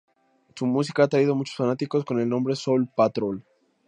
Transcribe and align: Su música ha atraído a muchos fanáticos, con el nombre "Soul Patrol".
Su 0.55 0.65
música 0.65 1.03
ha 1.03 1.05
atraído 1.05 1.33
a 1.33 1.35
muchos 1.35 1.55
fanáticos, 1.55 2.03
con 2.05 2.19
el 2.19 2.27
nombre 2.27 2.55
"Soul 2.55 2.87
Patrol". 2.89 3.45